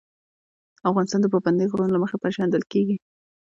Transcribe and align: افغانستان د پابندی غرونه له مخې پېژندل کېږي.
افغانستان 0.89 1.19
د 1.21 1.27
پابندی 1.33 1.69
غرونه 1.71 1.91
له 1.93 1.99
مخې 2.03 2.17
پېژندل 2.23 2.63
کېږي. 2.71 2.95